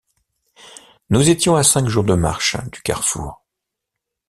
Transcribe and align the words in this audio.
Nous 1.11 1.29
étions 1.29 1.55
à 1.57 1.61
cinq 1.63 1.87
jours 1.87 2.03
de 2.03 2.15
marche 2.15 2.57
du 2.71 2.81
carrefour. 2.81 3.45